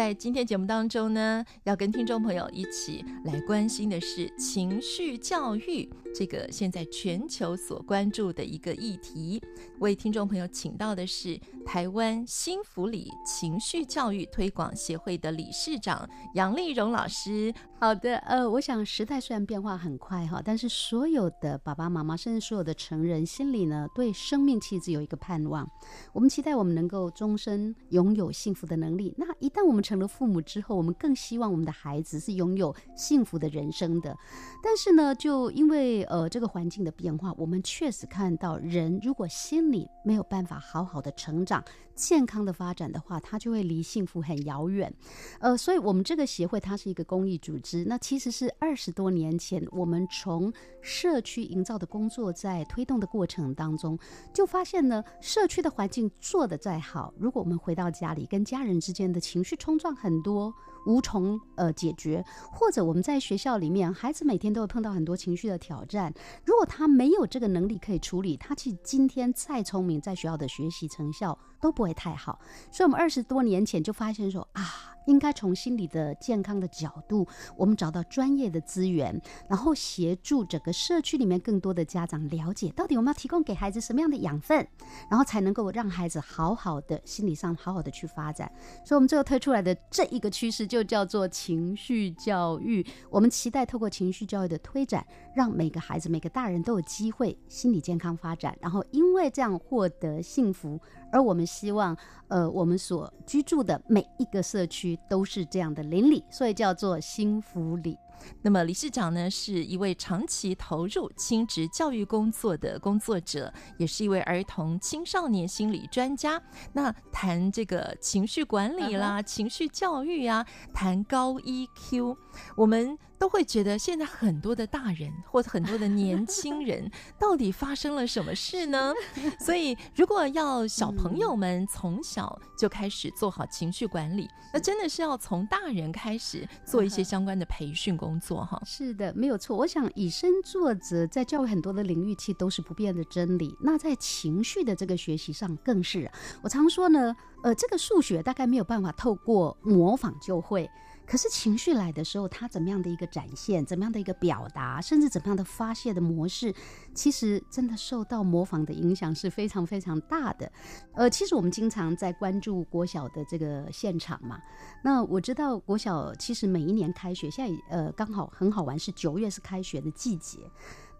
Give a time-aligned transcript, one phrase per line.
[0.00, 9.42] 在今天节目当中呢，要跟听众朋友一起来关心的是情绪教育，这个现在全球所关注的一个议题。
[9.78, 17.52] 为听众朋友请到的是台湾新福里情绪教育推广协会的理事长杨丽荣老师。
[17.78, 25.66] 好的，呃，我想时代虽然变化很快哈，但是所有的爸爸妈妈，甚至所有的成人，心里呢，对生命气质有一个盼望。
[26.12, 29.14] 我们期待我们能够终身拥有幸福的能力。
[29.16, 34.14] 那一旦我们成了父母之后，我们更希望我们的孩子是拥有幸福的人生的。
[34.62, 41.62] 但是呢，就因为呃这个环境的变化，我们确实看到，人如果心里没有办法好好的成长、
[41.94, 44.92] 健康的发展的话，他就会离幸福很遥远。
[45.38, 53.98] 呃，所以我们这个协会它是一个公益组织，那其实是二十多年前，我们从社区营造的工作在推动的过程当中，
[54.32, 60.52] 就发现呢，社区的环境做得再好，如果我们回到家里跟家人之间的情绪冲撞很多，
[60.86, 66.12] 无从呃解决，或者我们在学校里面，孩子每天都会碰到很多情绪的挑战。
[66.44, 72.38] 如果他没有这个能力可以处理，他其实今天再聪明，在学校的学习成效都不会太好。
[72.70, 74.62] 所以，我们二十多年前就发现说啊，
[75.06, 84.66] 应该从心理的健康的角度，我们找到专业的资源，然后协助整个社区里面更多的家长了解，到底我们要提供给孩子什么样的养分，
[85.10, 88.50] 然后才能够让孩子好好的心理上好好的去发展。
[88.84, 92.86] 所以，我们最后推出来的这一个趋势就叫做情绪教育。
[93.10, 100.78] 我们期待透过情绪教育的推展，让每个孩子、每个大人都有机会心理健康发展，然后因为这样获得幸福。
[101.12, 101.96] 而我们希望，
[102.28, 107.98] 呃，我们所居住的每一个社区都是这样的邻里，所以叫做幸福里。
[108.42, 116.40] 那么理事长呢，是一位长期投入亲职教育工作的工作者，也是一位儿童青少年心理专家。
[116.74, 119.22] 那谈这个情绪管理啦、uh huh.
[119.22, 122.14] 情绪教育啊，谈高 EQ，
[122.56, 128.94] 我们都会觉得现在很多的大人或者很多的年轻 人，到底发生了什么事呢？
[129.38, 138.58] 所以，如果要小朋友们从小就开始做好情绪管理，那真的是要从大人开始做一些相关的培训工作哈。
[138.64, 139.54] 是的，没有错。
[139.54, 143.54] 我想以身作则，在教育很多的领域，其实都是不变的真理。
[143.60, 146.10] 那在情绪的这个学习上，更是。
[146.40, 150.70] 我常说呢，呃，这个数学大概没有办法透过模仿就会。
[151.10, 156.54] 可是情绪来的时候，它怎么样的一个展现，怎么样的一个表达，甚至怎么样的发泄的模式，
[156.94, 160.52] 其实真的受到模仿的影响是非常非常大的。
[160.94, 164.40] 呃，其实我们经常在关注国小的这个现场嘛。
[164.84, 170.38] 那我知道国小其实每一年开学，现在呃刚好很好玩，是九月是开学的季节。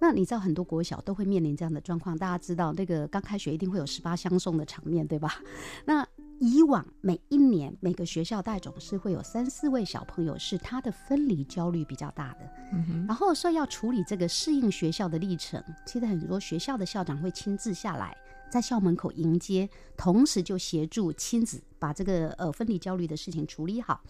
[0.00, 5.34] 那你知道很多国小都会面临这样的状况，大家知道那个刚开学一定会有十八相送的场面，对吧？
[5.87, 6.04] 那
[6.41, 18.17] 以往每一年每个学校大概总是会有三四位小朋友是他的分离焦虑比较大的，嗯哼，然后说要处理这个适应学校的历程，其实很多学校的校长会亲自下来
[18.50, 19.69] 在校门口迎接，
[19.99, 24.00] 同时就协助亲子把这个呃分离焦虑的事情处理好。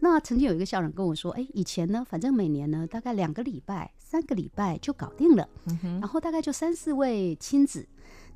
[0.00, 7.86] 那曾经有一个校长跟我说，哎，以前呢，反正每年呢大概两个礼拜、三个礼拜就搞定了，嗯哼，然后大概就三四位亲子。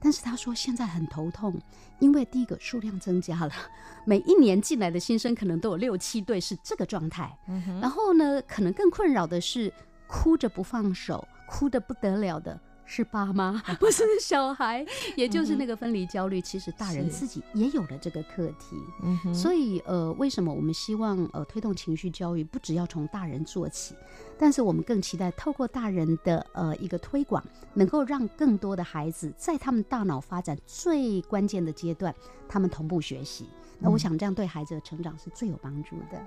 [0.01, 1.61] 但是他说现在很头痛，
[1.99, 3.53] 因为第一个数量增加了，
[4.07, 7.37] 每一年进来的新生可能都有六七对是这个状态。
[7.49, 7.81] 嗯。
[7.81, 9.73] 然后呢，可能更困扰的是
[10.07, 12.61] 哭着不放手，哭得不得了的。
[12.91, 16.41] 是爸妈， 不是小孩，也就是那个分离焦虑。
[16.41, 23.95] 其实大人自己也有了这个课题，嗯，所以呃，为什么我们希望呃推动情绪教育，不只要从大人做起，
[24.39, 27.45] 但是我们更期待透过大人的呃一个推广，
[27.75, 32.15] 能够让更多的孩子在他们大脑发展最关键的阶段，
[32.49, 33.51] 他们同步学习。
[33.79, 36.19] 那我想这样对孩子的成长是最有帮助的。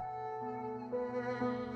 [1.39, 1.70] 不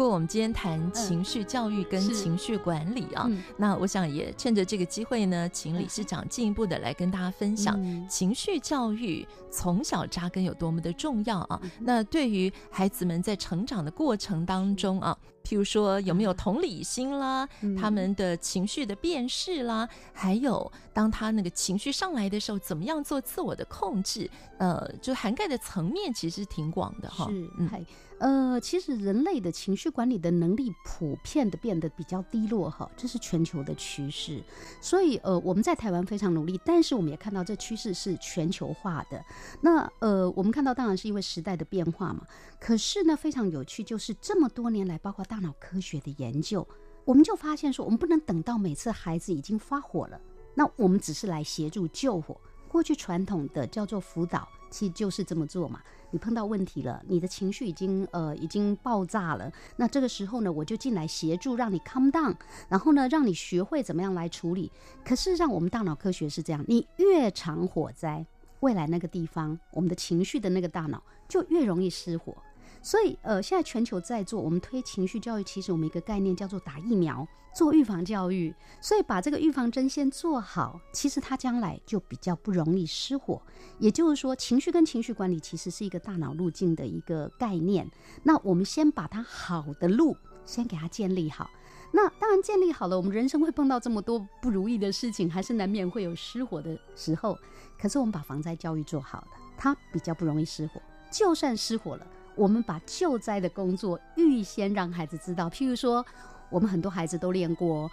[0.00, 11.60] 过我们今天谈情绪教育跟情绪管理啊，嗯、那我想也趁着这个机会呢，请理事长进一步的来跟大家分享情绪教育从小扎根有多么的重要啊。
[11.62, 15.14] 嗯、那对于孩子们在成长的过程当中啊。
[15.50, 24.30] 譬如说有没有同理心啦，嗯、他们的情绪的辨识啦，还有当他那个情绪上来的时候，怎么样做自我的控制？
[24.58, 27.26] 呃，就涵盖的层面其实挺广的哈。
[27.28, 27.86] 是，嗯
[28.20, 34.42] 呃，其实人类的情绪管理的能力普遍的变得比较低落哈，这是全球的趋势。
[34.78, 39.24] 所以呃，我们在台湾非常努力，但是我们也看到这趋势是全球化的。
[39.62, 42.26] 那呃，我们看到当然是因为时代的变化嘛。
[42.60, 46.66] 可是呢，非常有趣，就是这么多年来，包括大脑科学的研究，
[47.04, 50.20] 我们就发现说，我们不能等到每次孩子已经发火了，
[50.54, 52.40] 那我们只是来协助救火。
[52.68, 55.80] 过去传统的叫做辅导，其实就是这么做嘛。
[56.12, 62.32] 你碰到问题了，你的情绪已经呃已经爆炸了，那这个时候呢，我就进来协助，让你 calm down，
[62.68, 64.70] 然后呢，让你学会怎么样来处理。
[65.04, 68.24] 可事实上，我们大脑科学是这样，你越常火灾，
[68.60, 72.36] 未来那个地方，我们的情绪的那个大脑就越容易失火。
[72.82, 78.54] 所以，呃，现在全球在做，我们推情绪教育，其实我们一个概念叫做打疫苗，做预防教育。
[78.80, 83.40] 所以，把这个预防针先做好，其实它将来就比较不容易失火。
[83.78, 87.86] 也就是说，情绪跟情绪管理其实是一个大脑路径的一个概念。
[88.22, 90.16] 那我们先把它好的路
[90.46, 91.50] 先给它建立好。
[91.92, 97.36] 那当然建立好了，我们人生会碰到这么多不如意的事情，还是难免会有失火的时候。
[97.78, 99.28] 可是我们把防灾教育做好了，
[99.58, 100.80] 它比较不容易失火。
[101.10, 102.06] 就算失火了。
[102.34, 106.04] 我们把救灾的工作预先让孩子知道，譬如说，
[106.48, 107.90] 我们很多孩子都练过。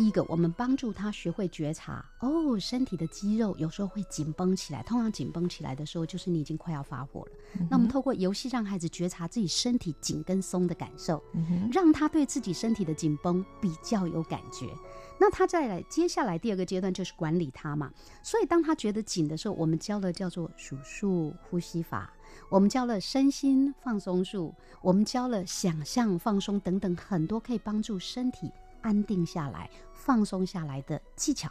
[0.00, 7.32] 第一个，我们帮助他学会觉察，哦，身体的肌肉有时候会紧绷起来，通常紧绷起来的时候，就是你已经快要发火了。
[7.60, 14.74] 嗯、那我们透过游戏让孩子觉察自己身体紧跟松的感受，嗯、让他对自己身体的紧绷比较有感觉。
[15.18, 17.92] 那他再来，接下来第二个阶段就是管理他嘛。
[18.22, 22.10] 所以当他觉得紧的时候，我们教了叫做数数呼吸法。
[22.48, 28.50] 我们教了身心放松术，我们教了想象放松等等很多可以帮助身体
[28.82, 31.50] 安定下来、放松下来的技巧。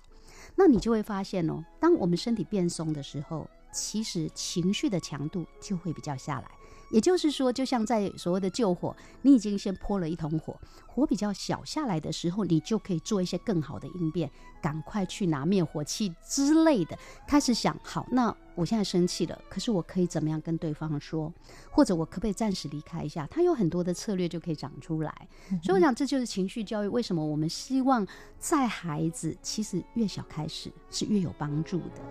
[0.55, 6.49] 那你就会发现哦，当我们身体变松的时候，其实情绪的强度就会比较下来。
[6.91, 14.29] 也就是说，就像在所谓的救火，你已经先泼了一桶火，火比较小下来的时候，你就可以做一些更好的应变，
[14.61, 16.97] 赶快去拿灭火器之类的，
[17.27, 21.31] 开始想，好，那我现在生气了，可是我可以怎么样跟对方说，
[21.69, 23.27] 或者我可不可以暂时离开一下？
[23.27, 25.27] 他有很多的策略就可以长出来。
[25.51, 26.87] 嗯、所以我想，这就是情绪教育。
[26.87, 28.05] 为什么我们希望
[28.37, 32.01] 在孩子其实越小开始是越有帮助的？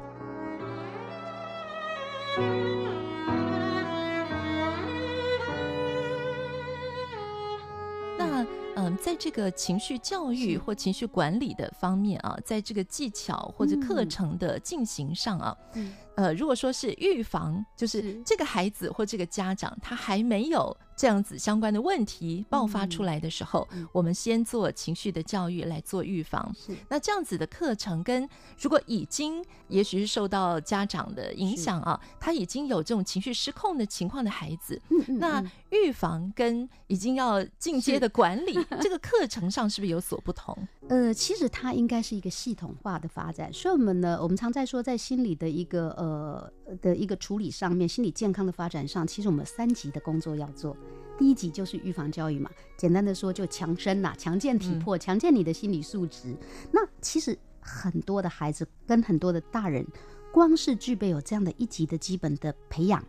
[8.79, 18.23] 嗯，在这个情绪教育或情绪管理的方面啊，在这个技巧或者课程的进行上啊，嗯、呃，如果说是预防，就是。
[18.25, 20.77] 这个孩子或这个家长他还没有。
[20.99, 26.53] 这样子相关的问题爆发出来的时候，我们先做情绪的教育来做预防。
[26.59, 28.29] 是那这样子的课程跟
[28.61, 40.57] 如果已经也许是受到家长的影响啊，他已经有这种情绪失控的情况的孩子，嗯嗯嗯、那预防跟已经要进阶的管理， 这个课程上是不是有所不同？
[40.89, 43.53] 呃，其实它应该是一个系统化的发展。
[43.53, 46.51] 所以我们呢，我们常在说，在心理的一个呃
[46.81, 50.77] 的一个处理上面，心理健康的发展上，其实我们三级的工作要做。
[51.19, 56.35] 第一级就是预防教育嘛，简单的说就强身呐，强健体魄，强健你的心理素质。
[56.73, 59.85] 那其实很多的孩子跟很多的大人，
[60.33, 63.05] 光是具备有这样的一级的基本的培养，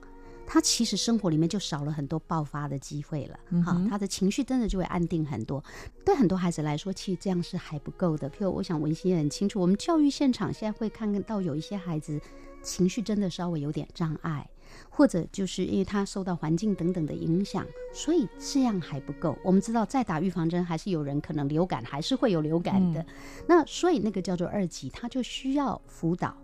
[0.47, 3.39] 他其实生活里面就少了很多爆发的机会了。
[3.63, 5.63] 好，他的情绪真的就会安定很多。
[6.03, 8.27] 对很多孩子来说，其实这样是还不够的。
[8.31, 12.19] 譬如我想文心也很清楚，我们教育现场现在会看到有一些孩子
[12.63, 14.49] 情绪真的稍微有点障碍。
[14.89, 19.37] 或者就是因为他受到环境等等的影响，所以这样还不够。
[19.43, 23.01] 我们知道再打预防针，还是有人可能流感，还是会有流感的。
[23.01, 23.05] 嗯、
[23.47, 26.35] 那所以那个叫做二级，他就需要辅导。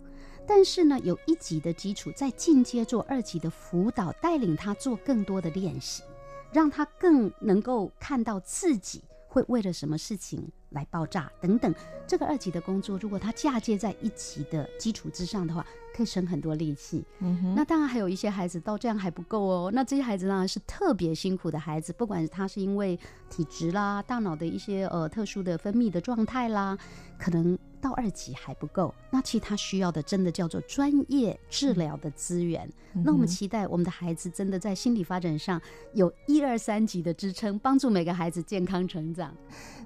[0.46, 6.02] 但是呢，有一级的基础，在进阶做二级的辅导，带领他做更多的练习，
[6.52, 9.02] 让他更能够看到自己
[9.36, 11.74] 会为了什么事情来爆炸等等。
[12.06, 17.04] 这个二级的工作，如果它嫁接在一级的基础之上的话，可以省很多力气。
[17.18, 19.70] 嗯哼，那当然还有一些孩子到这样还不够哦。
[19.74, 26.78] 那这些孩子当然是特别辛苦的孩子，不管他是因为体质啦、大脑的一些呃特殊的分泌的状态啦，
[27.18, 32.68] 可能到二级还不够，那其他需要的真的叫做专业治疗的资源。
[32.94, 35.60] 嗯、那我们期待我们的孩子真的在心理发展上
[35.92, 39.34] 有一二三级的支撑，帮助每个孩子健康成长。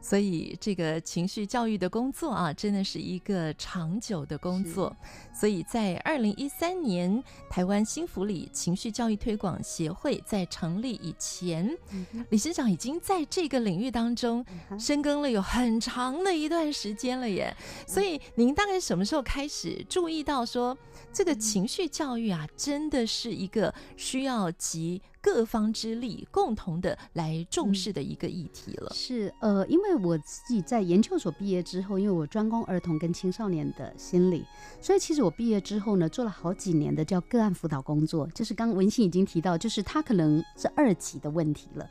[0.02, 4.96] 所以这个情绪教育的工作啊，真的是一个长久的工作。
[5.34, 14.44] 所以在二零一三年，台湾新福里情绪教育推广协会在成立以前，嗯、理事长已经在这个领域当中
[14.78, 17.54] 深耕了有很长的一段时间了耶。
[17.86, 20.76] 所以您大概什么时候开始注意到说，
[21.12, 28.92] 这个情绪教育啊，真的是一个需要集各方之力共同的来重视的一个议题了？
[28.94, 34.44] 是呃，因为我自己在研究所毕业之后，因为我专攻儿童跟青少年的心理，
[34.80, 38.26] 所以其实我毕业之后呢，做了好几年的叫个案辅导工作。
[38.34, 41.88] 就是刚刚文心已经提到，就是他可能是二级的问题了。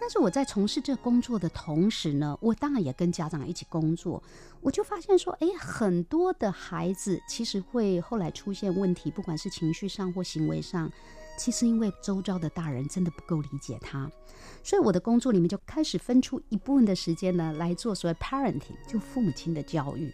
[0.00, 4.22] 但是我在从事这工作的同时呢，我当然也跟家长一起工作，
[4.60, 10.90] 我就发现说，哎，很多的孩子其实会后来出现问题，不管是情绪上或行为上，
[11.36, 14.10] 其实因为周遭的大人真的不够理解他，
[14.62, 20.10] 所以我的工作里面就开始分出一部分的时间呢，来做所谓 parenting，就父母亲的教育。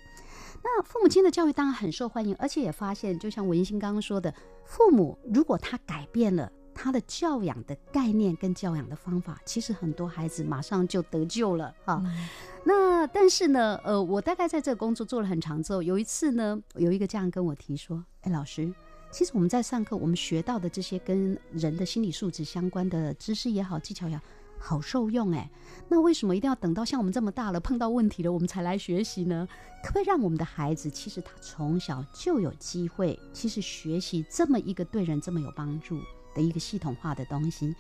[0.62, 6.50] 那父母亲的教育当然很受欢迎，而且也发现，就像文心刚刚说的，父母如果他改变了。
[6.74, 12.02] 他的教养的概念跟教养的方法，其实很多孩子马上就得救了哈。
[12.04, 12.28] 嗯、
[12.64, 18.72] 那但是呢，呃，我大概在这个工作做了很长之后，有一次呢，有一个家长跟我提说：“哎，老师，
[19.10, 24.22] 其实我们在上课，我们学到的这些跟人的心理素质相关的知识也好，技巧也好，
[24.58, 25.48] 好受用哎。
[25.88, 29.46] 那为什么一定要等到像我们这么大了，碰到问题了，我们才来学习呢？
[29.82, 36.00] 可不可以让我们的孩子，其实他从小就有机会，其实学习这么一个对人这么有帮助？”
[36.34, 37.74] 的一个系统化的东西，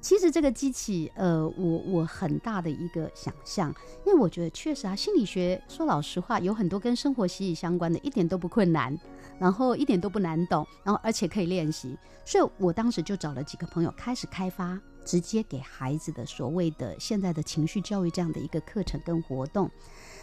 [0.00, 3.72] 其实这个机器呃，我我很大的一个想象，
[4.04, 8.98] 因为我觉得确实啊，心理学说老实话，有很多跟生活息息相关的，一点都不困难，
[9.38, 19.70] 然后一点都不难懂，然后而且可以练习，所以我当时就找了几个朋友，开始开发直接给孩子的所谓的现在的情绪教育这样的一个课程跟活动。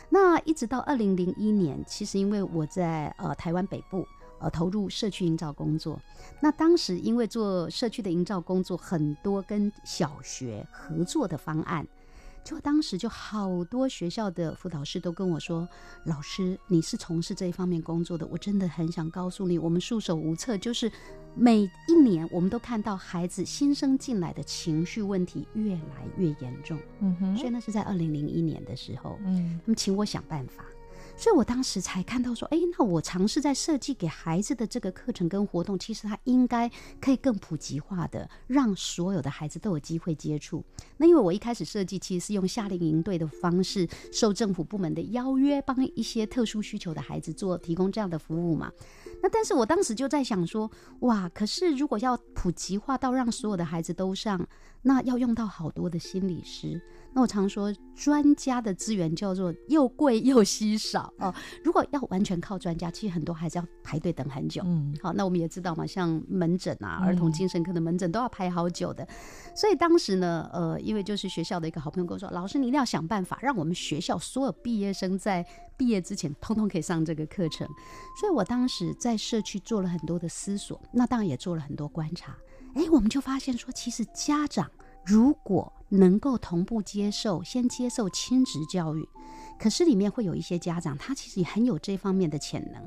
[0.09, 4.05] 那一直到二零零一年，其实因为我在呃台湾北部。
[4.39, 5.99] 呃，投入社区营造工作。
[6.39, 11.85] 那当时因为做社区的营造工作，很多跟小学合作的方案，
[12.43, 15.67] 就当时就好多学校的辅导师都跟我说
[16.05, 20.57] ：“老师，你是从事这一方面工作的，我真的很想告诉你，我们束手无策。
[20.57, 20.89] 就是
[21.35, 26.79] 每一年，我们都看到孩子新生进来的情绪问题越来越严重。
[27.01, 30.63] 嗯哼，所以那是在二零零一年的时候，嗯，他们请我想办法。”
[31.19, 36.71] 所以我当时才看到说，哎，那我尝试在设计给孩子的这个课程跟活动，其实它应该
[37.01, 40.63] 可以更普及化的，让所有的孩子都有机会接触。
[40.95, 48.71] 那因为我一开始设计其实是用夏令营队的方式，受政府部门的邀约，帮一些特殊需求的孩子做提供这样的服务嘛。
[49.21, 50.71] 那但是我当时就在想说，
[51.01, 54.47] 哇，可是如果要普及化到让所有的孩子都上，
[54.81, 56.81] 那要用到好多的心理师。
[57.11, 61.33] 那我常说，专家的资源叫做又贵又稀少哦。
[61.63, 64.61] 如果要完全靠专家，其实很多还是要排队等很久。
[64.65, 69.07] 嗯，好，那我们也知道嘛，像门诊啊，儿童精神科的门诊都要排好久的。
[69.55, 75.45] 所以当时呢，呃，因为就是学校的一个好朋友跟我说，老师，你一定要想办法让我们学校所有毕业生在
[75.77, 77.67] 毕业之前，通通可以上这个课程。
[78.19, 82.35] 所以我当时在社区做了很多的思索，那当然也做了很多观察。
[82.75, 84.69] 哎，我们就发现说，其实家长
[85.05, 89.09] 如果能够同步接受，先接受亲职教育，
[89.59, 92.81] 可是里面会有一些家长，他其实也很有这方面的潜能，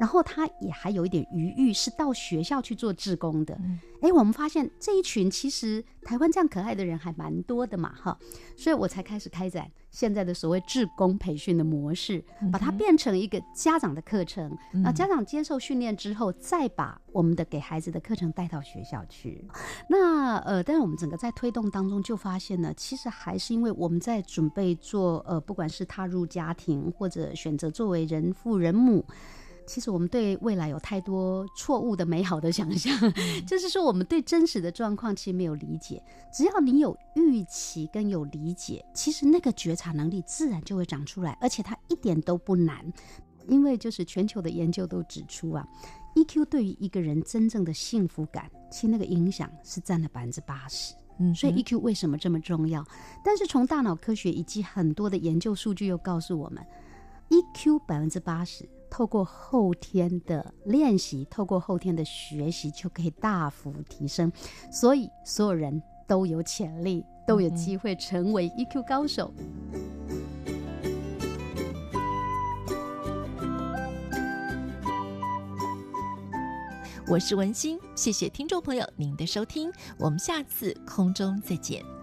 [0.00, 3.56] 然后他也还有一点余裕，是到学校去做志工的。
[4.02, 8.18] 哎，我们发现这一群其实台湾这样可爱的人还蛮多的嘛，哈，
[8.56, 12.22] 所以我才开始开展现在的所谓志工培训的模式，
[12.52, 14.54] 把它变成一个家长的课程。
[14.70, 19.42] 那家长接受训练之后，再把我们的给孩子的课程带到学校去。
[19.88, 29.02] 那呃，但是我们整个在推动当中就发现呢，其实还是因为我们在准备做呃，不管是踏入家庭或者选择作为人父人母。
[29.66, 32.96] 其实我们对未来有太多错误的美好的想象，
[33.46, 36.02] 就是说我们对真实的状况其实没有理解。
[36.32, 42.90] 只要你有预期跟有理解，其实那个觉察能力自然就会长出来，而且它一点都不难。
[43.48, 45.64] 因为就是全球的研究都指出啊
[46.16, 50.96] ，EQ 对于一个人真正的幸福感，其实那个影响是占了百分之八十。
[51.18, 52.84] 嗯，所以 EQ 为什么这么重要？
[53.24, 56.60] 但是从大脑科学以及很多的研究数据又告诉我们
[57.30, 58.68] ，EQ 百分之八十。
[58.96, 64.32] 透过后天的练习透过后天的学习就可以大幅提升
[64.72, 69.30] 所以所有人都有潜力都有机会成为 eq 高手。
[77.06, 81.95] 我是文心谢谢听众朋友您的收听我们下次空中再见。